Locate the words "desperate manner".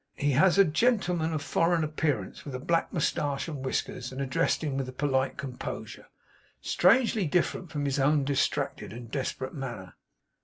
9.11-9.93